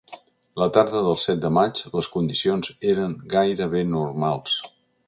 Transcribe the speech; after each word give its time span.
La 0.61 0.67
tarda 0.77 1.01
del 1.07 1.19
set 1.25 1.43
de 1.43 1.51
maig, 1.59 1.83
les 1.99 2.09
condicions 2.17 2.73
eren 2.95 3.17
gairebé 3.37 3.89
normals. 3.93 4.61